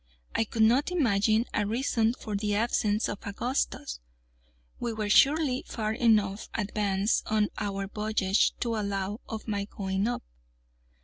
I 0.33 0.45
could 0.45 0.63
not 0.63 0.89
imagine 0.89 1.45
a 1.53 1.67
reason 1.67 2.15
for 2.15 2.35
the 2.35 2.55
absence 2.55 3.07
of 3.07 3.19
Augustus. 3.21 3.99
We 4.79 4.93
were 4.93 5.11
surely 5.11 5.63
far 5.67 5.93
enough 5.93 6.49
advanced 6.55 7.21
on 7.27 7.49
our 7.59 7.85
voyage 7.87 8.53
to 8.61 8.77
allow 8.77 9.21
of 9.29 9.47
my 9.47 9.65
going 9.65 10.07
up. 10.07 10.23